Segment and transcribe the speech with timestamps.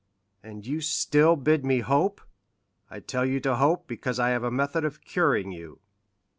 [0.41, 2.21] "And you still bid me hope?"
[2.89, 5.79] "I tell you to hope, because I have a method of curing you."